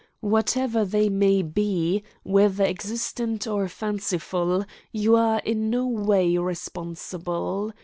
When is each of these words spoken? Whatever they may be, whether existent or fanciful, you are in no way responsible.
Whatever 0.21 0.83
they 0.83 1.09
may 1.09 1.43
be, 1.43 2.01
whether 2.23 2.63
existent 2.63 3.45
or 3.45 3.67
fanciful, 3.67 4.65
you 4.91 5.15
are 5.15 5.37
in 5.45 5.69
no 5.69 5.85
way 5.85 6.35
responsible. 6.39 7.71